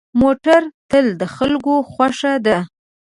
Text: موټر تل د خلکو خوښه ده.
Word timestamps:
موټر 0.21 0.61
تل 0.89 1.05
د 1.19 1.23
خلکو 1.35 1.73
خوښه 1.91 2.33
ده. 2.45 2.57